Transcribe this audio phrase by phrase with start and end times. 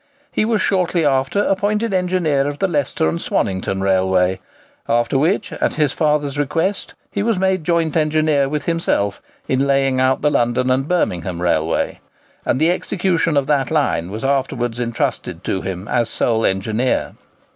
[0.31, 4.39] He was shortly after appointed engineer of the Leicester and Swannington Railway;
[4.89, 10.01] after which, at his father's request, he was made joint engineer with himself in laying
[10.01, 11.99] out the London and Birmingham Railway,
[12.47, 17.13] and the execution of that line was afterwards entrusted to him as sole engineer.